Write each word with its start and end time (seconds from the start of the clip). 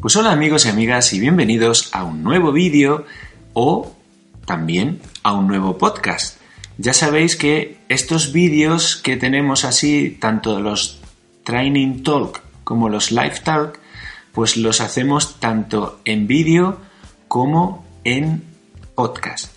Pues 0.00 0.16
hola 0.16 0.32
amigos 0.32 0.64
y 0.64 0.70
amigas 0.70 1.12
y 1.12 1.20
bienvenidos 1.20 1.90
a 1.92 2.04
un 2.04 2.22
nuevo 2.22 2.52
vídeo 2.52 3.04
o 3.52 3.94
también 4.46 5.02
a 5.22 5.34
un 5.34 5.46
nuevo 5.46 5.76
podcast. 5.76 6.40
Ya 6.78 6.94
sabéis 6.94 7.36
que 7.36 7.76
estos 7.90 8.32
vídeos 8.32 8.96
que 8.96 9.18
tenemos 9.18 9.66
así, 9.66 10.16
tanto 10.18 10.58
los 10.58 11.02
Training 11.44 12.02
Talk 12.02 12.40
como 12.64 12.88
los 12.88 13.12
Live 13.12 13.40
Talk, 13.44 13.78
pues 14.32 14.56
los 14.56 14.80
hacemos 14.80 15.38
tanto 15.38 16.00
en 16.06 16.26
vídeo 16.26 16.78
como 17.28 17.84
en 18.02 18.42
podcast. 18.94 19.54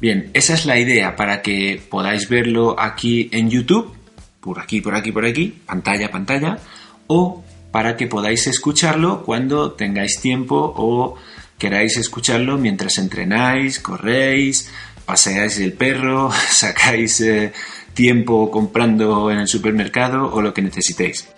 Bien, 0.00 0.28
esa 0.34 0.54
es 0.54 0.66
la 0.66 0.76
idea 0.76 1.14
para 1.14 1.40
que 1.40 1.80
podáis 1.88 2.28
verlo 2.28 2.74
aquí 2.80 3.28
en 3.30 3.48
YouTube, 3.48 3.94
por 4.40 4.58
aquí, 4.58 4.80
por 4.80 4.96
aquí, 4.96 5.12
por 5.12 5.24
aquí, 5.24 5.56
pantalla, 5.64 6.10
pantalla, 6.10 6.58
o 7.06 7.43
para 7.74 7.96
que 7.96 8.06
podáis 8.06 8.46
escucharlo 8.46 9.24
cuando 9.24 9.72
tengáis 9.72 10.20
tiempo 10.20 10.72
o 10.76 11.16
queráis 11.58 11.96
escucharlo 11.96 12.56
mientras 12.56 12.98
entrenáis, 12.98 13.80
corréis, 13.80 14.70
paseáis 15.04 15.58
el 15.58 15.72
perro, 15.72 16.30
sacáis 16.50 17.20
eh, 17.20 17.52
tiempo 17.92 18.48
comprando 18.48 19.28
en 19.32 19.40
el 19.40 19.48
supermercado 19.48 20.32
o 20.32 20.40
lo 20.40 20.54
que 20.54 20.62
necesitéis. 20.62 21.28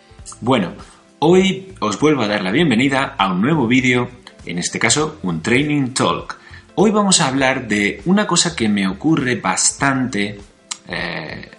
Bueno, 0.43 0.75
hoy 1.21 1.73
os 1.81 1.99
vuelvo 1.99 2.21
a 2.21 2.29
dar 2.29 2.43
la 2.43 2.51
bienvenida 2.51 3.15
a 3.17 3.33
un 3.33 3.41
nuevo 3.41 3.67
vídeo, 3.67 4.11
en 4.45 4.59
este 4.59 4.79
caso 4.79 5.19
un 5.23 5.41
Training 5.41 5.95
Talk. 5.95 6.39
Hoy 6.75 6.91
vamos 6.91 7.23
a 7.23 7.29
hablar 7.29 7.67
de 7.67 8.03
una 8.05 8.27
cosa 8.27 8.55
que 8.55 8.69
me 8.69 8.87
ocurre 8.87 9.37
bastante 9.37 10.39
eh, 10.87 11.51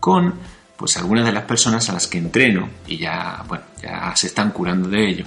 con 0.00 0.34
pues 0.82 0.96
algunas 0.96 1.24
de 1.24 1.30
las 1.30 1.44
personas 1.44 1.88
a 1.88 1.92
las 1.92 2.08
que 2.08 2.18
entreno 2.18 2.68
y 2.88 2.96
ya, 2.96 3.44
bueno, 3.46 3.62
ya 3.80 4.12
se 4.16 4.26
están 4.26 4.50
curando 4.50 4.88
de 4.88 5.10
ello. 5.10 5.24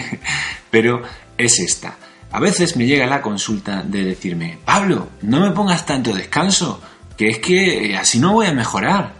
Pero 0.70 1.02
es 1.36 1.58
esta. 1.58 1.98
A 2.32 2.40
veces 2.40 2.74
me 2.74 2.86
llega 2.86 3.04
la 3.04 3.20
consulta 3.20 3.82
de 3.82 4.02
decirme, 4.02 4.58
Pablo, 4.64 5.10
no 5.20 5.40
me 5.40 5.50
pongas 5.50 5.84
tanto 5.84 6.14
descanso, 6.14 6.80
que 7.18 7.28
es 7.28 7.38
que 7.38 7.90
eh, 7.90 7.98
así 7.98 8.18
no 8.18 8.32
voy 8.32 8.46
a 8.46 8.54
mejorar. 8.54 9.12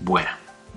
Bueno, 0.00 0.30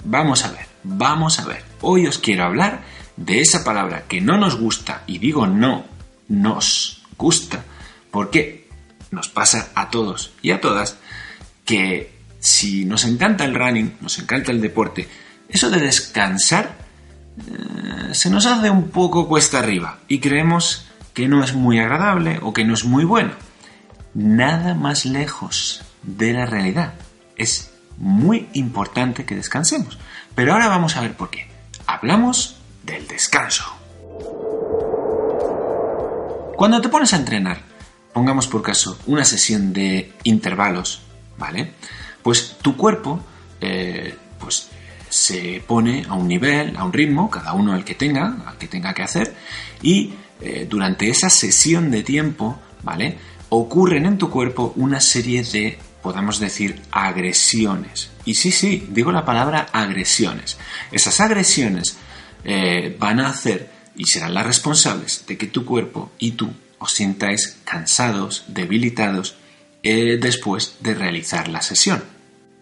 vamos 0.03 0.43
a 0.45 0.51
ver, 0.51 0.65
vamos 0.81 1.37
a 1.37 1.45
ver. 1.45 1.63
Hoy 1.81 2.07
os 2.07 2.17
quiero 2.17 2.45
hablar 2.45 2.81
de 3.17 3.41
esa 3.41 3.63
palabra 3.63 4.05
que 4.07 4.19
no 4.19 4.39
nos 4.39 4.59
gusta, 4.59 5.03
y 5.05 5.19
digo 5.19 5.45
no, 5.45 5.85
nos 6.27 7.03
gusta, 7.19 7.63
porque 8.09 8.67
nos 9.11 9.29
pasa 9.29 9.69
a 9.75 9.91
todos 9.91 10.33
y 10.41 10.49
a 10.49 10.59
todas 10.59 10.97
que 11.65 12.16
si 12.39 12.85
nos 12.85 13.05
encanta 13.05 13.45
el 13.45 13.55
running, 13.55 13.97
nos 14.01 14.19
encanta 14.19 14.51
el 14.51 14.61
deporte, 14.61 15.07
eso 15.49 15.69
de 15.69 15.79
descansar 15.79 16.75
eh, 17.37 18.13
se 18.13 18.29
nos 18.29 18.45
hace 18.45 18.69
un 18.69 18.89
poco 18.89 19.27
cuesta 19.27 19.59
arriba 19.59 19.99
y 20.07 20.19
creemos 20.19 20.85
que 21.13 21.27
no 21.27 21.43
es 21.43 21.53
muy 21.53 21.79
agradable 21.79 22.39
o 22.41 22.53
que 22.53 22.65
no 22.65 22.73
es 22.73 22.85
muy 22.85 23.03
bueno. 23.03 23.31
Nada 24.13 24.73
más 24.73 25.05
lejos 25.05 25.81
de 26.03 26.33
la 26.33 26.45
realidad. 26.45 26.93
Es 27.35 27.71
muy 27.97 28.47
importante 28.53 29.25
que 29.25 29.35
descansemos. 29.35 29.97
Pero 30.35 30.53
ahora 30.53 30.67
vamos 30.67 30.95
a 30.95 31.01
ver 31.01 31.15
por 31.15 31.29
qué. 31.29 31.47
Hablamos 31.85 32.57
del 32.83 33.07
descanso. 33.07 33.65
Cuando 36.55 36.81
te 36.81 36.89
pones 36.89 37.13
a 37.13 37.17
entrenar, 37.17 37.61
pongamos 38.13 38.47
por 38.47 38.63
caso 38.63 38.97
una 39.05 39.25
sesión 39.25 39.73
de 39.73 40.13
intervalos, 40.23 41.01
¿vale? 41.37 41.73
Pues 42.27 42.57
tu 42.61 42.75
cuerpo 42.75 43.21
eh, 43.61 44.13
pues, 44.37 44.67
se 45.07 45.63
pone 45.65 46.03
a 46.09 46.15
un 46.15 46.27
nivel, 46.27 46.75
a 46.75 46.83
un 46.83 46.91
ritmo, 46.91 47.29
cada 47.29 47.53
uno 47.53 47.73
el 47.73 47.85
que 47.85 47.95
tenga, 47.95 48.39
al 48.45 48.57
que 48.57 48.67
tenga 48.67 48.93
que 48.93 49.01
hacer, 49.01 49.33
y 49.81 50.11
eh, 50.41 50.67
durante 50.69 51.07
esa 51.07 51.29
sesión 51.29 51.89
de 51.89 52.03
tiempo, 52.03 52.59
¿vale? 52.83 53.17
Ocurren 53.47 54.05
en 54.05 54.17
tu 54.17 54.29
cuerpo 54.29 54.73
una 54.75 54.99
serie 54.99 55.41
de, 55.41 55.79
podamos 56.01 56.41
decir, 56.41 56.81
agresiones. 56.91 58.09
Y 58.25 58.35
sí, 58.35 58.51
sí, 58.51 58.85
digo 58.89 59.13
la 59.13 59.23
palabra 59.23 59.69
agresiones. 59.71 60.57
Esas 60.91 61.21
agresiones 61.21 61.95
eh, 62.43 62.93
van 62.99 63.21
a 63.21 63.29
hacer 63.29 63.71
y 63.95 64.03
serán 64.03 64.33
las 64.33 64.45
responsables 64.45 65.23
de 65.25 65.37
que 65.37 65.47
tu 65.47 65.63
cuerpo 65.63 66.11
y 66.19 66.31
tú 66.31 66.51
os 66.77 66.91
sintáis 66.91 67.57
cansados, 67.63 68.43
debilitados, 68.49 69.37
después 69.81 70.75
de 70.81 70.93
realizar 70.93 71.47
la 71.47 71.61
sesión 71.61 72.16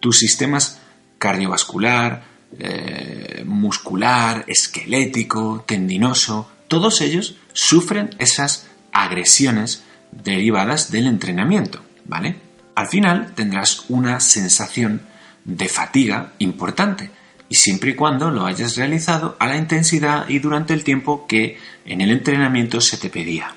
tus 0.06 0.18
sistemas 0.20 0.78
cardiovascular, 1.18 2.22
eh, 2.60 3.42
muscular, 3.44 4.44
esquelético, 4.46 5.64
tendinoso, 5.66 6.48
todos 6.68 7.00
ellos 7.00 7.34
sufren 7.52 8.10
esas 8.20 8.68
agresiones 8.92 9.82
derivadas 10.12 10.92
del 10.92 11.08
entrenamiento, 11.08 11.82
¿vale? 12.04 12.36
Al 12.76 12.86
final 12.86 13.32
tendrás 13.34 13.86
una 13.88 14.20
sensación 14.20 15.02
de 15.44 15.68
fatiga 15.68 16.34
importante 16.38 17.10
y 17.48 17.56
siempre 17.56 17.90
y 17.90 17.94
cuando 17.96 18.30
lo 18.30 18.46
hayas 18.46 18.76
realizado 18.76 19.34
a 19.40 19.48
la 19.48 19.56
intensidad 19.56 20.28
y 20.28 20.38
durante 20.38 20.72
el 20.72 20.84
tiempo 20.84 21.26
que 21.26 21.58
en 21.84 22.00
el 22.00 22.12
entrenamiento 22.12 22.80
se 22.80 22.96
te 22.96 23.10
pedía. 23.10 23.56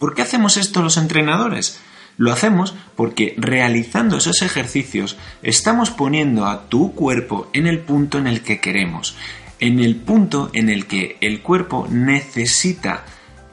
¿Por 0.00 0.16
qué 0.16 0.22
hacemos 0.22 0.56
esto 0.56 0.82
los 0.82 0.96
entrenadores? 0.96 1.78
Lo 2.16 2.32
hacemos 2.32 2.74
porque 2.96 3.34
realizando 3.36 4.18
esos 4.18 4.42
ejercicios 4.42 5.16
estamos 5.42 5.90
poniendo 5.90 6.46
a 6.46 6.68
tu 6.68 6.94
cuerpo 6.94 7.48
en 7.52 7.66
el 7.66 7.80
punto 7.80 8.18
en 8.18 8.26
el 8.26 8.42
que 8.42 8.60
queremos, 8.60 9.16
en 9.58 9.80
el 9.80 9.96
punto 9.96 10.50
en 10.52 10.68
el 10.68 10.86
que 10.86 11.16
el 11.20 11.40
cuerpo 11.40 11.86
necesita 11.90 13.04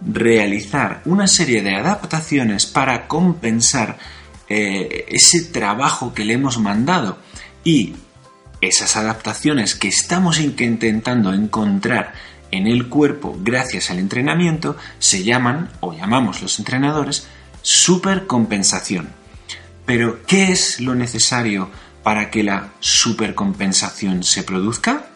realizar 0.06 1.02
una 1.06 1.28
serie 1.28 1.62
de 1.62 1.76
adaptaciones 1.76 2.66
para 2.66 3.08
compensar 3.08 3.98
eh, 4.50 5.06
ese 5.08 5.46
trabajo 5.46 6.14
que 6.14 6.26
le 6.26 6.34
hemos 6.34 6.60
mandado. 6.60 7.18
Y 7.64 7.96
esas 8.60 8.96
adaptaciones 8.96 9.76
que 9.76 9.88
estamos 9.88 10.40
intentando 10.40 11.34
encontrar 11.34 12.14
en 12.52 12.68
el 12.68 12.90
cuerpo 12.90 13.38
gracias 13.42 13.90
al 13.90 14.00
entrenamiento 14.00 14.76
se 15.00 15.24
llaman 15.24 15.70
o 15.80 15.94
llamamos 15.94 16.42
los 16.42 16.60
entrenadores 16.60 17.28
supercompensación. 17.62 19.10
Pero, 19.86 20.24
¿qué 20.26 20.52
es 20.52 20.80
lo 20.80 20.96
necesario 20.96 21.70
para 22.04 22.30
que 22.30 22.44
la 22.44 22.70
supercompensación 22.80 24.24
se 24.24 24.44
produzca? 24.44 25.08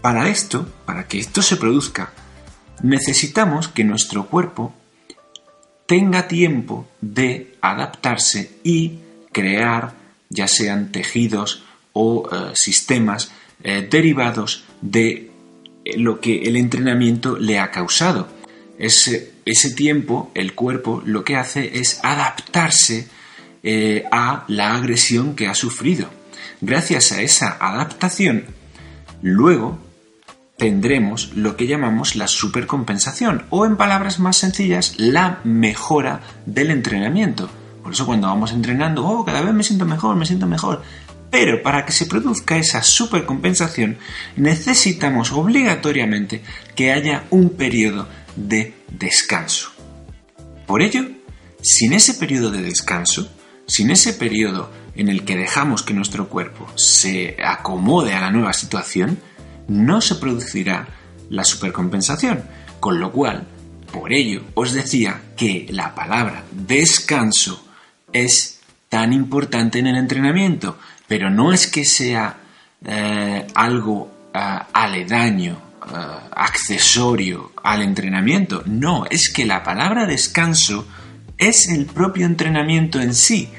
Para 0.00 0.28
esto, 0.28 0.68
para 0.84 1.08
que 1.08 1.18
esto 1.18 1.40
se 1.42 1.56
produzca, 1.56 2.12
necesitamos 2.82 3.68
que 3.68 3.84
nuestro 3.84 4.26
cuerpo 4.26 4.74
tenga 5.86 6.28
tiempo 6.28 6.86
de 7.00 7.56
adaptarse 7.60 8.58
y 8.62 8.98
crear 9.32 9.94
ya 10.28 10.48
sean 10.48 10.92
tejidos 10.92 11.64
o 11.92 12.28
eh, 12.30 12.52
sistemas 12.54 13.30
eh, 13.62 13.86
derivados 13.90 14.64
de 14.80 15.30
eh, 15.84 15.98
lo 15.98 16.20
que 16.20 16.42
el 16.42 16.56
entrenamiento 16.56 17.38
le 17.38 17.58
ha 17.58 17.70
causado. 17.70 18.28
Ese, 18.78 19.32
ese 19.44 19.70
tiempo 19.70 20.30
el 20.34 20.54
cuerpo 20.54 21.02
lo 21.04 21.24
que 21.24 21.36
hace 21.36 21.78
es 21.78 22.00
adaptarse 22.02 23.08
eh, 23.62 24.04
a 24.10 24.44
la 24.48 24.74
agresión 24.74 25.34
que 25.34 25.48
ha 25.48 25.54
sufrido. 25.54 26.08
Gracias 26.60 27.12
a 27.12 27.22
esa 27.22 27.56
adaptación, 27.60 28.44
luego 29.22 29.78
tendremos 30.56 31.32
lo 31.34 31.56
que 31.56 31.66
llamamos 31.66 32.16
la 32.16 32.28
supercompensación 32.28 33.44
o 33.50 33.66
en 33.66 33.76
palabras 33.76 34.18
más 34.18 34.36
sencillas, 34.36 34.94
la 34.98 35.40
mejora 35.44 36.20
del 36.46 36.70
entrenamiento. 36.70 37.48
Por 37.82 37.92
eso 37.92 38.06
cuando 38.06 38.28
vamos 38.28 38.52
entrenando, 38.52 39.06
oh, 39.06 39.24
cada 39.24 39.42
vez 39.42 39.52
me 39.52 39.62
siento 39.62 39.84
mejor, 39.84 40.16
me 40.16 40.26
siento 40.26 40.46
mejor. 40.46 40.82
Pero 41.30 41.62
para 41.62 41.84
que 41.84 41.92
se 41.92 42.06
produzca 42.06 42.56
esa 42.56 42.82
supercompensación 42.82 43.98
necesitamos 44.36 45.32
obligatoriamente 45.32 46.42
que 46.76 46.92
haya 46.92 47.24
un 47.30 47.50
periodo 47.50 48.08
de 48.36 48.74
descanso. 48.88 49.70
Por 50.66 50.82
ello, 50.82 51.06
sin 51.60 51.92
ese 51.92 52.14
periodo 52.14 52.50
de 52.50 52.62
descanso, 52.62 53.30
sin 53.66 53.90
ese 53.90 54.14
periodo 54.14 54.70
en 54.94 55.08
el 55.08 55.24
que 55.24 55.36
dejamos 55.36 55.82
que 55.82 55.94
nuestro 55.94 56.28
cuerpo 56.28 56.68
se 56.76 57.36
acomode 57.44 58.14
a 58.14 58.20
la 58.20 58.30
nueva 58.30 58.52
situación, 58.52 59.18
no 59.68 60.00
se 60.00 60.16
producirá 60.16 60.88
la 61.30 61.44
supercompensación. 61.44 62.44
Con 62.80 63.00
lo 63.00 63.12
cual, 63.12 63.46
por 63.92 64.12
ello, 64.12 64.42
os 64.54 64.72
decía 64.72 65.20
que 65.36 65.66
la 65.70 65.94
palabra 65.94 66.44
descanso 66.52 67.66
es 68.12 68.60
tan 68.88 69.12
importante 69.12 69.78
en 69.78 69.88
el 69.88 69.96
entrenamiento, 69.96 70.78
pero 71.08 71.30
no 71.30 71.52
es 71.52 71.66
que 71.66 71.84
sea 71.84 72.36
eh, 72.84 73.46
algo 73.54 74.30
eh, 74.32 74.58
aledaño, 74.72 75.58
eh, 75.86 75.96
accesorio 76.32 77.52
al 77.62 77.82
entrenamiento, 77.82 78.62
no, 78.66 79.04
es 79.10 79.32
que 79.32 79.44
la 79.44 79.62
palabra 79.62 80.06
descanso 80.06 80.86
es 81.38 81.68
el 81.68 81.86
propio 81.86 82.26
entrenamiento 82.26 83.00
en 83.00 83.14
sí, 83.14 83.50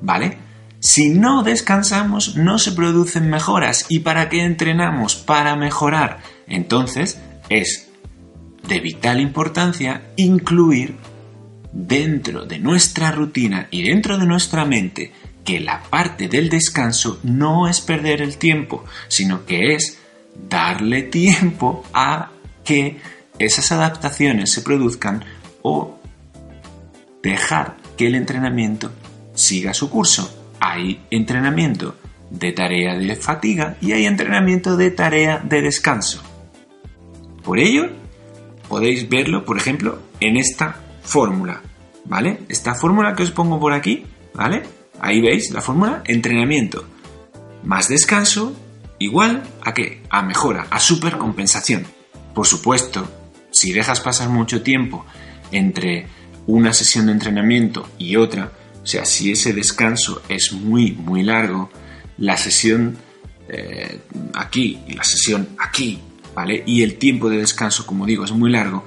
¿vale? 0.00 0.38
Si 0.80 1.10
no 1.10 1.42
descansamos, 1.42 2.36
no 2.36 2.58
se 2.58 2.72
producen 2.72 3.28
mejoras. 3.28 3.84
¿Y 3.90 3.98
para 3.98 4.30
qué 4.30 4.44
entrenamos? 4.44 5.14
Para 5.14 5.54
mejorar. 5.54 6.20
Entonces, 6.46 7.20
es 7.50 7.90
de 8.66 8.80
vital 8.80 9.20
importancia 9.20 10.02
incluir 10.16 10.96
dentro 11.72 12.46
de 12.46 12.58
nuestra 12.58 13.12
rutina 13.12 13.68
y 13.70 13.82
dentro 13.82 14.16
de 14.16 14.26
nuestra 14.26 14.64
mente 14.64 15.12
que 15.44 15.60
la 15.60 15.82
parte 15.82 16.28
del 16.28 16.48
descanso 16.48 17.20
no 17.22 17.68
es 17.68 17.80
perder 17.80 18.22
el 18.22 18.36
tiempo, 18.36 18.84
sino 19.08 19.44
que 19.44 19.74
es 19.74 19.99
darle 20.34 21.02
tiempo 21.02 21.84
a 21.92 22.30
que 22.64 22.98
esas 23.38 23.72
adaptaciones 23.72 24.52
se 24.52 24.62
produzcan 24.62 25.24
o 25.62 25.98
dejar 27.22 27.76
que 27.96 28.06
el 28.06 28.14
entrenamiento 28.14 28.90
siga 29.34 29.74
su 29.74 29.90
curso 29.90 30.40
hay 30.60 31.00
entrenamiento 31.10 31.96
de 32.30 32.52
tarea 32.52 32.96
de 32.96 33.16
fatiga 33.16 33.76
y 33.80 33.92
hay 33.92 34.06
entrenamiento 34.06 34.76
de 34.76 34.90
tarea 34.90 35.38
de 35.38 35.62
descanso. 35.62 36.22
Por 37.42 37.58
ello, 37.58 37.88
podéis 38.68 39.08
verlo, 39.08 39.44
por 39.44 39.56
ejemplo, 39.56 39.98
en 40.20 40.36
esta 40.36 40.76
fórmula, 41.02 41.62
¿vale? 42.04 42.40
Esta 42.48 42.74
fórmula 42.74 43.16
que 43.16 43.24
os 43.24 43.32
pongo 43.32 43.58
por 43.58 43.72
aquí, 43.72 44.04
¿vale? 44.34 44.62
Ahí 45.00 45.20
veis 45.20 45.50
la 45.50 45.62
fórmula 45.62 46.02
entrenamiento 46.06 46.84
más 47.64 47.88
descanso 47.88 48.54
igual 49.00 49.42
a 49.62 49.74
qué? 49.74 50.02
A 50.08 50.22
mejora, 50.22 50.68
a 50.70 50.78
supercompensación. 50.78 51.84
Por 52.32 52.46
supuesto, 52.46 53.10
si 53.50 53.72
dejas 53.72 54.00
pasar 54.00 54.28
mucho 54.28 54.62
tiempo 54.62 55.04
entre 55.50 56.06
una 56.46 56.72
sesión 56.72 57.06
de 57.06 57.12
entrenamiento 57.12 57.88
y 57.98 58.14
otra, 58.14 58.52
o 58.82 58.86
sea, 58.86 59.04
si 59.04 59.32
ese 59.32 59.52
descanso 59.52 60.22
es 60.28 60.52
muy, 60.52 60.92
muy 60.92 61.24
largo, 61.24 61.70
la 62.18 62.36
sesión 62.36 62.96
eh, 63.48 64.00
aquí 64.34 64.78
y 64.86 64.94
la 64.94 65.04
sesión 65.04 65.48
aquí, 65.58 66.00
¿vale? 66.34 66.62
Y 66.66 66.82
el 66.82 66.96
tiempo 66.96 67.28
de 67.28 67.38
descanso, 67.38 67.86
como 67.86 68.06
digo, 68.06 68.24
es 68.24 68.32
muy 68.32 68.50
largo, 68.50 68.84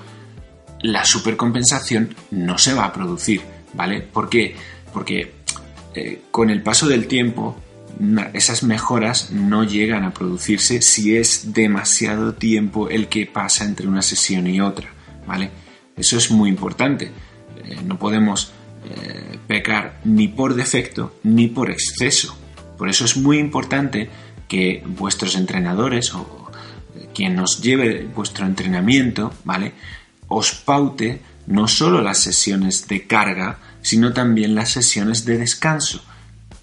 la 0.81 1.05
supercompensación 1.05 2.15
no 2.31 2.57
se 2.57 2.73
va 2.73 2.85
a 2.85 2.93
producir, 2.93 3.41
¿vale? 3.73 4.01
¿Por 4.01 4.29
qué? 4.29 4.55
Porque 4.93 5.33
eh, 5.95 6.21
con 6.31 6.49
el 6.49 6.61
paso 6.61 6.87
del 6.87 7.07
tiempo 7.07 7.57
esas 8.33 8.63
mejoras 8.63 9.31
no 9.31 9.63
llegan 9.63 10.03
a 10.03 10.13
producirse 10.13 10.81
si 10.81 11.15
es 11.15 11.53
demasiado 11.53 12.33
tiempo 12.33 12.89
el 12.89 13.07
que 13.07 13.25
pasa 13.25 13.65
entre 13.65 13.87
una 13.87 14.01
sesión 14.01 14.47
y 14.47 14.61
otra, 14.61 14.89
¿vale? 15.27 15.51
Eso 15.95 16.17
es 16.17 16.31
muy 16.31 16.49
importante. 16.49 17.11
Eh, 17.63 17.77
no 17.85 17.99
podemos 17.99 18.51
eh, 18.85 19.37
pecar 19.47 19.99
ni 20.03 20.27
por 20.27 20.55
defecto 20.55 21.15
ni 21.23 21.47
por 21.47 21.71
exceso. 21.71 22.35
Por 22.77 22.89
eso 22.89 23.05
es 23.05 23.15
muy 23.15 23.37
importante 23.37 24.09
que 24.47 24.83
vuestros 24.85 25.35
entrenadores 25.35 26.13
o 26.13 26.51
eh, 26.95 27.09
quien 27.13 27.35
nos 27.35 27.61
lleve 27.61 28.07
vuestro 28.13 28.45
entrenamiento, 28.45 29.33
¿vale? 29.43 29.73
Os 30.27 30.53
paute 30.53 31.21
no 31.45 31.67
solo 31.67 32.01
las 32.01 32.19
sesiones 32.19 32.87
de 32.87 33.05
carga, 33.05 33.59
sino 33.81 34.13
también 34.13 34.55
las 34.55 34.71
sesiones 34.71 35.25
de 35.25 35.37
descanso, 35.37 36.03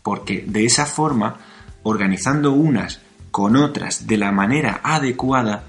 porque 0.03 0.45
de 0.47 0.65
esa 0.65 0.87
forma, 0.87 1.39
organizando 1.83 2.53
unas 2.53 3.01
con 3.31 3.57
otras 3.57 4.07
de 4.07 4.17
la 4.17 4.33
manera 4.33 4.81
adecuada, 4.83 5.65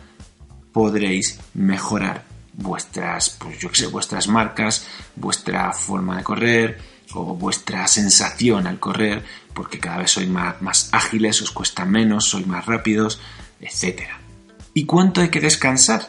podréis 0.72 1.39
mejorar 1.54 2.24
vuestras, 2.54 3.30
pues 3.39 3.60
yo 3.60 3.69
sé, 3.74 3.88
vuestras 3.88 4.28
marcas, 4.28 4.88
vuestra 5.16 5.72
forma 5.74 6.18
de 6.18 6.24
correr 6.24 6.78
o 7.13 7.36
vuestra 7.36 7.88
sensación 7.88 8.68
al 8.68 8.80
correr, 8.80 9.24
porque 9.54 9.80
cada 9.80 9.98
vez 9.98 10.12
sois 10.12 10.30
más, 10.30 10.62
más 10.62 10.89
ágiles, 10.94 11.42
os 11.42 11.51
cuesta 11.51 11.86
menos, 11.86 12.30
sois 12.30 12.48
más 12.48 12.66
rápidos, 12.66 13.19
etc. 13.60 14.04
¿Y 14.74 14.86
cuánto 14.86 15.22
hay 15.22 15.30
que 15.30 15.42
descansar? 15.42 16.07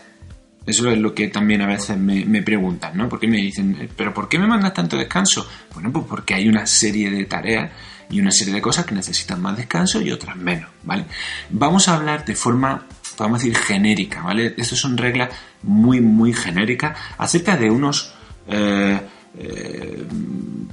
Eso 0.65 0.89
es 0.91 0.99
lo 0.99 1.13
que 1.13 1.27
también 1.27 1.61
a 1.63 1.67
veces 1.67 1.99
me, 1.99 2.25
me, 2.25 2.41
preguntan, 2.43 2.97
¿no? 2.97 3.09
Porque 3.09 3.27
me 3.27 3.39
dicen, 3.39 3.91
¿pero 3.97 4.15
por 4.15 4.29
qué 4.29 4.39
me 4.39 4.47
mandas 4.47 4.73
tanto 4.73 4.97
descanso? 4.97 5.49
Bueno, 5.75 5.91
pues 5.91 6.07
porque 6.09 6.35
hay 6.35 6.49
una 6.49 6.67
serie 6.67 7.11
de 7.11 7.25
tareas 7.25 7.73
y 8.13 8.21
una 8.21 8.31
serie 8.31 8.55
de 8.55 8.61
cosas 8.61 8.87
que 8.87 8.95
necesitan 8.95 9.43
más 9.43 9.57
descanso 9.57 10.01
y 10.01 10.13
otras 10.13 10.37
menos, 10.37 10.71
¿vale? 10.85 11.07
Vamos 11.51 11.89
a 11.89 11.97
hablar 11.97 12.25
de 12.25 12.37
forma 12.37 12.87
podemos 13.17 13.43
decir 13.43 13.57
genérica, 13.57 14.23
¿vale? 14.23 14.55
Estas 14.57 14.79
son 14.79 14.97
reglas 14.97 15.31
muy, 15.63 16.01
muy 16.01 16.33
genéricas 16.33 16.97
acerca 17.19 17.57
de 17.57 17.71
unos 17.71 18.15
eh, 18.49 19.01
eh, 19.39 20.05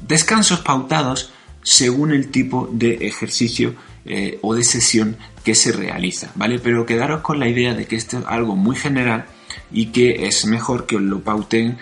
descansos 0.08 0.60
pautados 0.60 1.32
según 1.62 2.12
el 2.12 2.30
tipo 2.30 2.70
de 2.72 3.08
ejercicio 3.08 3.76
eh, 4.06 4.40
o 4.42 4.56
de 4.56 4.64
sesión 4.64 5.18
que 5.44 5.56
se 5.56 5.72
realiza, 5.72 6.32
¿vale? 6.36 6.60
Pero 6.60 6.86
quedaros 6.86 7.22
con 7.22 7.40
la 7.40 7.48
idea 7.48 7.74
de 7.74 7.86
que 7.86 7.96
esto 7.96 8.20
es 8.20 8.26
algo 8.26 8.56
muy 8.56 8.76
general 8.76 9.26
y 9.72 9.88
que 9.88 10.28
es 10.28 10.46
mejor 10.46 10.86
que 10.86 10.96
os 10.96 11.02
lo 11.02 11.22
pauten 11.22 11.78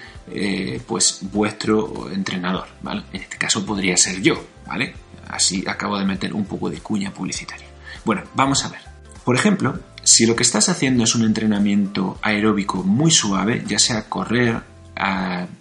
pues 0.88 1.20
vuestro 1.32 2.12
entrenador, 2.12 2.68
¿vale? 2.82 3.04
En 3.14 3.22
este 3.22 3.38
caso 3.38 3.66
podría 3.66 3.96
ser 3.96 4.22
yo, 4.22 4.46
¿vale? 4.68 4.94
Así 5.30 5.64
acabo 5.68 5.98
de 5.98 6.06
meter 6.06 6.34
un 6.34 6.46
poco 6.46 6.70
de 6.70 6.80
cuña 6.80 7.14
publicitaria. 7.14 7.68
Bueno, 8.06 8.24
vamos 8.36 8.64
a 8.66 8.70
ver. 8.70 8.82
Por 9.24 9.36
ejemplo, 9.36 9.80
si 10.04 10.26
lo 10.26 10.36
que 10.36 10.44
estás 10.44 10.70
haciendo 10.70 11.04
es 11.04 11.16
un 11.16 11.26
entrenamiento 11.26 12.18
aeróbico 12.22 12.84
muy 12.84 13.12
suave, 13.12 13.64
ya 13.68 13.78
sea 13.78 14.08
correr, 14.08 14.62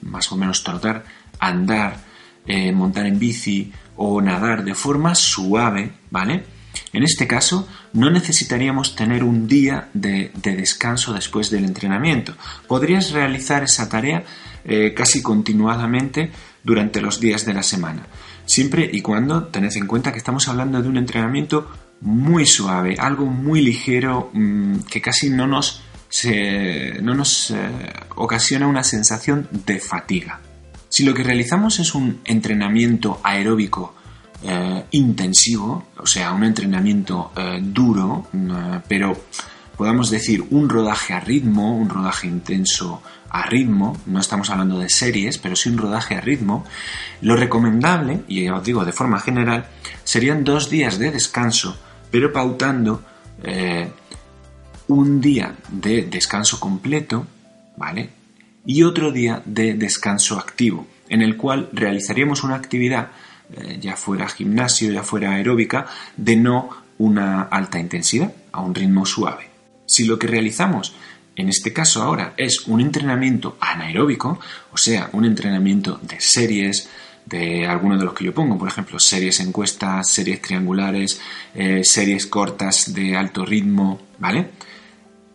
más 0.03 0.33
o 0.33 0.37
menos 0.37 0.63
trotar, 0.63 1.05
andar, 1.39 1.99
eh, 2.47 2.73
montar 2.73 3.07
en 3.07 3.19
bici 3.19 3.73
o 3.97 4.21
nadar 4.21 4.65
de 4.65 4.75
forma 4.75 5.15
suave, 5.15 5.93
¿vale? 6.11 6.45
En 6.93 7.03
este 7.03 7.27
caso, 7.27 7.69
no 7.93 8.11
necesitaríamos 8.11 8.95
tener 8.95 9.25
un 9.25 9.49
día 9.49 9.89
de, 9.95 10.31
descanso 10.35 11.13
después 11.13 11.51
del 11.51 11.65
entrenamiento. 11.65 12.35
Podrías 12.69 13.11
realizar 13.11 13.65
esa 13.65 13.89
tarea 13.89 14.25
eh, 14.65 14.95
casi 14.95 15.23
continuadamente 15.23 16.31
durante 16.63 17.01
los 17.01 17.21
días 17.21 17.45
de 17.45 17.55
la 17.55 17.63
semana, 17.63 18.07
siempre 18.47 18.89
y 18.91 19.03
cuando 19.03 19.45
tened 19.45 19.77
en 19.77 19.87
cuenta 19.87 20.13
que 20.13 20.19
estamos 20.19 20.49
hablando 20.49 20.81
de 20.81 20.89
un 20.89 20.97
entrenamiento 20.97 21.69
muy 22.01 22.47
suave, 22.47 22.97
algo 22.99 23.27
muy 23.27 23.61
ligero 23.61 24.31
mm, 24.33 24.81
que 24.91 25.01
casi 25.01 25.31
no 25.31 25.47
nos, 25.47 25.83
no 27.03 27.15
nos 27.15 27.51
eh, 27.51 27.69
ocasiona 28.17 28.67
una 28.67 28.85
sensación 28.85 29.49
de 29.67 29.79
fatiga. 29.81 30.41
Si 30.89 31.05
lo 31.05 31.13
que 31.13 31.25
realizamos 31.25 31.79
es 31.79 31.95
un 31.95 32.21
entrenamiento 32.25 33.21
aeróbico 33.23 33.95
eh, 34.43 34.85
intensivo, 34.93 35.89
o 35.99 36.07
sea, 36.07 36.33
un 36.33 36.45
entrenamiento 36.45 37.33
eh, 37.37 37.59
duro, 37.61 38.29
mm, 38.33 38.77
pero 38.89 39.17
podamos 39.77 40.11
decir 40.11 40.45
un 40.51 40.69
rodaje 40.69 41.13
a 41.13 41.21
ritmo, 41.21 41.77
un 41.77 41.89
rodaje 41.89 42.27
intenso 42.27 43.03
a 43.29 43.43
ritmo, 43.43 43.97
no 44.07 44.21
estamos 44.21 44.51
hablando 44.51 44.79
de 44.79 44.89
series, 44.89 45.39
pero 45.39 45.57
sí 45.57 45.69
un 45.69 45.79
rodaje 45.79 46.15
a 46.15 46.21
ritmo, 46.21 46.65
lo 47.21 47.37
recomendable, 47.37 48.23
y 48.29 48.45
ya 48.45 48.55
os 48.55 48.65
digo 48.65 48.85
de 48.85 48.93
forma 48.93 49.21
general, 49.21 49.67
serían 50.05 50.45
dos 50.45 50.71
días 50.71 50.99
de 50.99 51.11
descanso 51.11 51.77
pero 52.11 52.33
pautando 52.33 53.03
eh, 53.43 53.89
un 54.89 55.21
día 55.21 55.55
de 55.69 56.05
descanso 56.05 56.61
completo, 56.61 57.27
¿vale? 57.77 58.11
Y 58.65 58.83
otro 58.83 59.13
día 59.13 59.43
de 59.45 59.75
descanso 59.75 60.39
activo, 60.39 60.87
en 61.09 61.23
el 61.23 61.37
cual 61.37 61.69
realizaríamos 61.73 62.43
una 62.43 62.57
actividad, 62.57 63.11
eh, 63.53 63.79
ya 63.81 63.97
fuera 63.97 64.29
gimnasio, 64.29 64.91
ya 64.93 65.03
fuera 65.03 65.33
aeróbica, 65.33 65.87
de 66.17 66.37
no 66.37 66.71
una 66.99 67.43
alta 67.43 67.79
intensidad, 67.79 68.33
a 68.53 68.61
un 68.61 68.75
ritmo 68.75 69.05
suave. 69.05 69.56
Si 69.87 70.05
lo 70.05 70.19
que 70.19 70.27
realizamos 70.27 70.95
en 71.37 71.51
este 71.51 71.73
caso 71.73 72.03
ahora 72.03 72.33
es 72.39 72.67
un 72.67 72.81
entrenamiento 72.81 73.59
anaeróbico, 73.61 74.41
o 74.73 74.79
sea, 74.79 75.11
un 75.13 75.27
entrenamiento 75.27 76.01
de 76.03 76.19
series, 76.19 76.89
de 77.27 77.67
algunos 77.67 77.99
de 77.99 78.07
los 78.07 78.15
que 78.15 78.25
yo 78.25 78.33
pongo, 78.33 78.57
por 78.57 78.69
ejemplo, 78.69 78.99
series 78.99 79.41
encuestas, 79.41 80.09
series 80.09 80.41
triangulares, 80.41 81.21
eh, 81.55 81.83
series 81.85 82.27
cortas 82.27 82.95
de 82.95 83.17
alto 83.17 83.45
ritmo, 83.45 84.01
¿vale? 84.19 84.49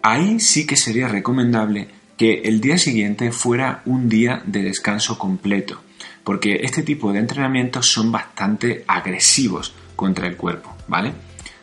Ahí 0.02 0.40
sí 0.40 0.66
que 0.66 0.76
sería 0.76 1.08
recomendable 1.08 1.90
que 2.18 2.42
el 2.46 2.62
día 2.62 2.78
siguiente 2.80 3.32
fuera 3.32 3.84
un 3.86 4.10
día 4.10 4.42
de 4.46 4.64
descanso 4.64 5.20
completo, 5.20 5.82
porque 6.24 6.62
este 6.64 6.82
tipo 6.82 7.14
de 7.14 7.20
entrenamientos 7.20 7.92
son 7.92 8.12
bastante 8.12 8.86
agresivos 8.88 9.74
contra 9.96 10.28
el 10.28 10.36
cuerpo, 10.36 10.76
¿vale? 10.88 11.14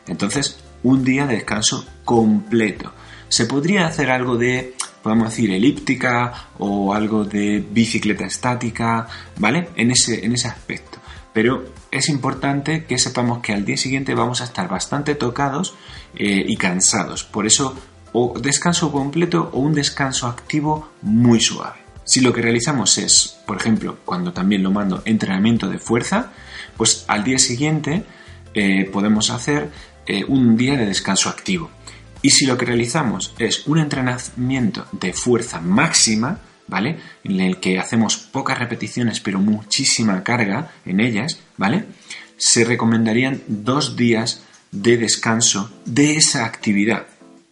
Entonces, 0.06 0.58
un 0.82 1.04
día 1.04 1.26
de 1.26 1.34
descanso 1.34 1.86
completo. 2.04 2.92
se 3.28 3.44
podría 3.44 3.86
hacer 3.86 4.10
algo 4.10 4.38
de, 4.38 4.74
podemos 5.02 5.30
decir, 5.30 5.50
elíptica 5.50 6.48
o 6.58 6.94
algo 6.94 7.24
de 7.24 7.62
bicicleta 7.70 8.24
estática, 8.24 9.06
¿vale? 9.36 9.68
En 9.76 9.90
ese, 9.90 10.24
en 10.24 10.32
ese 10.32 10.48
aspecto. 10.48 10.98
Pero 11.34 11.66
es 11.90 12.08
importante 12.08 12.84
que 12.84 12.98
sepamos 12.98 13.40
que 13.40 13.52
al 13.52 13.64
día 13.64 13.76
siguiente 13.76 14.14
vamos 14.14 14.40
a 14.40 14.44
estar 14.44 14.68
bastante 14.68 15.14
tocados 15.14 15.74
eh, 16.14 16.44
y 16.46 16.56
cansados. 16.56 17.24
Por 17.24 17.46
eso, 17.46 17.76
o 18.12 18.34
descanso 18.40 18.90
completo 18.90 19.50
o 19.52 19.60
un 19.60 19.74
descanso 19.74 20.26
activo 20.26 20.88
muy 21.02 21.40
suave. 21.40 21.80
Si 22.04 22.22
lo 22.22 22.32
que 22.32 22.40
realizamos 22.40 22.96
es, 22.96 23.38
por 23.46 23.58
ejemplo, 23.58 23.98
cuando 24.06 24.32
también 24.32 24.62
lo 24.62 24.70
mando 24.70 25.02
entrenamiento 25.04 25.68
de 25.68 25.78
fuerza, 25.78 26.32
pues 26.76 27.04
al 27.06 27.22
día 27.22 27.38
siguiente 27.38 28.04
eh, 28.54 28.88
podemos 28.90 29.30
hacer 29.30 29.70
un 30.26 30.56
día 30.56 30.76
de 30.76 30.86
descanso 30.86 31.28
activo. 31.28 31.70
Y 32.22 32.30
si 32.30 32.46
lo 32.46 32.58
que 32.58 32.66
realizamos 32.66 33.34
es 33.38 33.66
un 33.66 33.78
entrenamiento 33.78 34.86
de 34.92 35.12
fuerza 35.12 35.60
máxima, 35.60 36.40
¿vale? 36.66 36.98
En 37.24 37.40
el 37.40 37.58
que 37.58 37.78
hacemos 37.78 38.16
pocas 38.16 38.58
repeticiones 38.58 39.20
pero 39.20 39.38
muchísima 39.38 40.22
carga 40.22 40.72
en 40.84 41.00
ellas, 41.00 41.38
¿vale? 41.56 41.84
Se 42.36 42.64
recomendarían 42.64 43.42
dos 43.46 43.96
días 43.96 44.42
de 44.70 44.96
descanso 44.96 45.70
de 45.84 46.16
esa 46.16 46.44
actividad, 46.44 47.06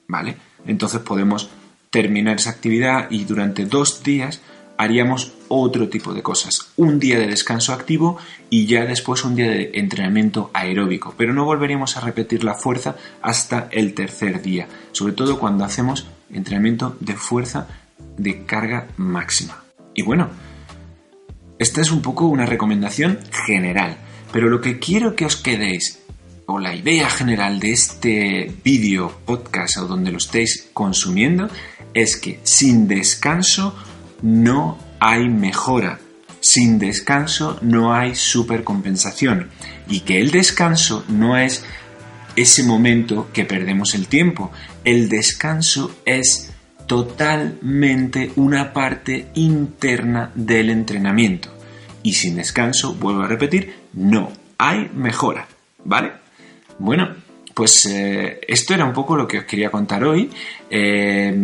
¿vale? 0.08 0.36
Entonces 0.66 1.00
podemos 1.00 1.50
terminar 1.90 2.36
esa 2.36 2.50
actividad 2.50 3.10
y 3.10 3.24
durante 3.24 3.64
dos 3.64 4.02
días 4.02 4.40
haríamos 4.78 5.32
otro 5.48 5.88
tipo 5.88 6.12
de 6.14 6.22
cosas. 6.22 6.72
Un 6.76 6.98
día 6.98 7.18
de 7.18 7.26
descanso 7.26 7.72
activo 7.72 8.18
y 8.50 8.66
ya 8.66 8.84
después 8.84 9.24
un 9.24 9.36
día 9.36 9.50
de 9.50 9.70
entrenamiento 9.74 10.50
aeróbico. 10.52 11.14
Pero 11.16 11.32
no 11.32 11.44
volveríamos 11.44 11.96
a 11.96 12.00
repetir 12.00 12.44
la 12.44 12.54
fuerza 12.54 12.96
hasta 13.22 13.68
el 13.70 13.94
tercer 13.94 14.42
día. 14.42 14.68
Sobre 14.92 15.12
todo 15.12 15.38
cuando 15.38 15.64
hacemos 15.64 16.06
entrenamiento 16.30 16.96
de 17.00 17.14
fuerza 17.14 17.68
de 18.16 18.44
carga 18.44 18.88
máxima. 18.96 19.62
Y 19.94 20.02
bueno, 20.02 20.28
esta 21.58 21.80
es 21.80 21.90
un 21.90 22.02
poco 22.02 22.26
una 22.26 22.46
recomendación 22.46 23.20
general. 23.46 23.98
Pero 24.32 24.48
lo 24.48 24.60
que 24.60 24.78
quiero 24.78 25.14
que 25.14 25.24
os 25.24 25.36
quedéis 25.36 26.02
o 26.46 26.58
la 26.58 26.74
idea 26.74 27.10
general 27.10 27.58
de 27.58 27.72
este 27.72 28.54
vídeo 28.62 29.20
podcast 29.24 29.78
o 29.78 29.86
donde 29.86 30.12
lo 30.12 30.18
estéis 30.18 30.68
consumiendo 30.72 31.48
es 31.92 32.16
que 32.16 32.40
sin 32.44 32.86
descanso 32.86 33.74
no 34.22 34.78
hay 35.00 35.28
mejora. 35.28 35.98
Sin 36.40 36.78
descanso 36.78 37.58
no 37.62 37.92
hay 37.94 38.14
supercompensación. 38.14 39.50
Y 39.88 40.00
que 40.00 40.20
el 40.20 40.30
descanso 40.30 41.04
no 41.08 41.36
es 41.36 41.64
ese 42.36 42.62
momento 42.62 43.28
que 43.32 43.44
perdemos 43.44 43.94
el 43.94 44.08
tiempo. 44.08 44.52
El 44.84 45.08
descanso 45.08 45.96
es 46.04 46.52
totalmente 46.86 48.30
una 48.36 48.72
parte 48.72 49.28
interna 49.34 50.30
del 50.34 50.70
entrenamiento. 50.70 51.52
Y 52.02 52.12
sin 52.12 52.36
descanso, 52.36 52.94
vuelvo 52.94 53.22
a 53.22 53.28
repetir, 53.28 53.74
no 53.94 54.30
hay 54.58 54.88
mejora. 54.94 55.48
¿Vale? 55.84 56.12
Bueno, 56.78 57.14
pues 57.54 57.86
eh, 57.86 58.40
esto 58.46 58.74
era 58.74 58.84
un 58.84 58.92
poco 58.92 59.16
lo 59.16 59.26
que 59.26 59.38
os 59.38 59.44
quería 59.44 59.70
contar 59.70 60.04
hoy. 60.04 60.30
Eh, 60.70 61.34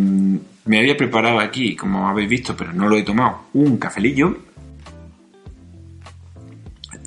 me 0.65 0.79
había 0.79 0.95
preparado 0.95 1.39
aquí, 1.39 1.75
como 1.75 2.07
habéis 2.07 2.29
visto, 2.29 2.55
pero 2.55 2.73
no 2.73 2.87
lo 2.87 2.97
he 2.97 3.03
tomado, 3.03 3.45
un 3.53 3.77
cafelillo. 3.77 4.37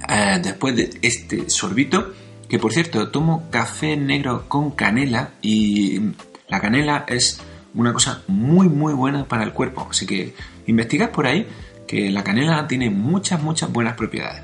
Eh, 0.09 0.41
después 0.43 0.77
de 0.77 0.91
este 1.03 1.49
sorbito, 1.49 2.13
que 2.49 2.59
por 2.59 2.73
cierto, 2.73 3.09
tomo 3.11 3.49
café 3.51 3.97
negro 3.97 4.49
con 4.49 4.73
canela 4.73 5.31
y 5.43 6.01
la 6.49 6.61
canela 6.61 7.05
es 7.09 7.41
una 7.75 7.93
cosa 7.93 8.23
muy 8.29 8.69
muy 8.69 8.95
buena 8.95 9.27
para 9.27 9.43
el 9.43 9.53
cuerpo. 9.53 9.89
Así 9.91 10.07
que 10.07 10.35
investigad 10.67 11.11
por 11.11 11.27
ahí 11.27 11.47
que 11.87 12.11
la 12.11 12.23
canela 12.23 12.67
tiene 12.67 12.91
muchas, 12.91 13.43
muchas 13.43 13.73
buenas 13.73 13.95
propiedades. 13.95 14.43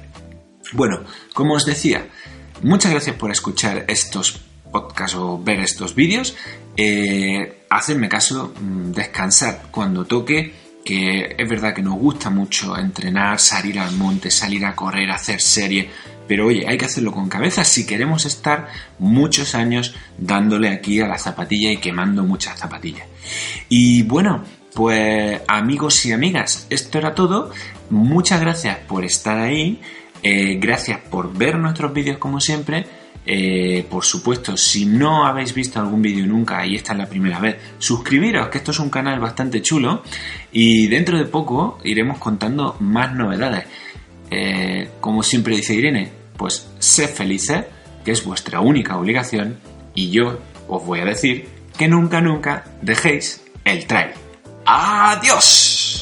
Bueno, 0.72 1.00
como 1.34 1.54
os 1.54 1.66
decía, 1.66 2.06
muchas 2.62 2.90
gracias 2.90 3.16
por 3.16 3.30
escuchar 3.30 3.84
estos 3.88 4.40
podcasts 4.72 5.16
o 5.16 5.38
ver 5.38 5.60
estos 5.60 5.94
vídeos. 5.94 6.34
Eh, 6.76 7.64
hacerme 7.68 8.08
caso, 8.08 8.52
mm, 8.58 8.92
descansar 8.92 9.64
cuando 9.70 10.04
toque, 10.04 10.52
que 10.84 11.36
es 11.38 11.48
verdad 11.48 11.74
que 11.74 11.82
nos 11.82 11.94
gusta 11.94 12.30
mucho 12.30 12.76
entrenar, 12.76 13.38
salir 13.38 13.78
al 13.78 13.92
monte, 13.92 14.30
salir 14.30 14.64
a 14.64 14.74
correr, 14.74 15.10
hacer 15.10 15.40
serie, 15.40 15.88
pero 16.26 16.46
oye, 16.46 16.64
hay 16.66 16.78
que 16.78 16.86
hacerlo 16.86 17.12
con 17.12 17.28
cabeza 17.28 17.64
si 17.64 17.86
queremos 17.86 18.24
estar 18.24 18.68
muchos 18.98 19.54
años 19.54 19.94
dándole 20.18 20.70
aquí 20.70 21.00
a 21.00 21.06
la 21.06 21.18
zapatilla 21.18 21.70
y 21.70 21.76
quemando 21.76 22.24
muchas 22.24 22.58
zapatillas. 22.58 23.06
Y 23.68 24.02
bueno, 24.04 24.42
pues 24.74 25.40
amigos 25.48 26.04
y 26.06 26.12
amigas, 26.12 26.66
esto 26.70 26.98
era 26.98 27.14
todo. 27.14 27.50
Muchas 27.90 28.40
gracias 28.40 28.78
por 28.78 29.04
estar 29.04 29.38
ahí. 29.38 29.80
Eh, 30.22 30.56
gracias 30.60 31.00
por 31.00 31.32
ver 31.36 31.58
nuestros 31.58 31.92
vídeos 31.92 32.18
como 32.18 32.40
siempre. 32.40 32.86
Eh, 33.24 33.86
por 33.88 34.04
supuesto, 34.04 34.56
si 34.56 34.84
no 34.84 35.24
habéis 35.24 35.54
visto 35.54 35.78
algún 35.78 36.02
vídeo 36.02 36.26
nunca 36.26 36.66
y 36.66 36.74
esta 36.74 36.92
es 36.92 36.98
la 36.98 37.06
primera 37.08 37.38
vez, 37.38 37.56
suscribiros, 37.78 38.48
que 38.48 38.58
esto 38.58 38.72
es 38.72 38.80
un 38.80 38.90
canal 38.90 39.20
bastante 39.20 39.62
chulo 39.62 40.02
y 40.50 40.88
dentro 40.88 41.16
de 41.16 41.26
poco 41.26 41.78
iremos 41.84 42.18
contando 42.18 42.76
más 42.80 43.14
novedades. 43.14 43.66
Eh, 44.30 44.88
como 45.00 45.22
siempre 45.22 45.56
dice 45.56 45.74
Irene, 45.74 46.10
pues 46.36 46.66
sed 46.78 47.10
felices, 47.10 47.64
que 48.04 48.12
es 48.12 48.24
vuestra 48.24 48.60
única 48.60 48.96
obligación, 48.96 49.58
y 49.94 50.10
yo 50.10 50.40
os 50.68 50.84
voy 50.84 51.00
a 51.00 51.04
decir 51.04 51.48
que 51.76 51.86
nunca, 51.86 52.20
nunca 52.20 52.64
dejéis 52.80 53.44
el 53.64 53.86
trail. 53.86 54.12
¡Adiós! 54.64 56.01